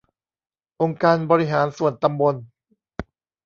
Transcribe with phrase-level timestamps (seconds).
[0.81, 2.35] องค์การบริหารส่วนตำบล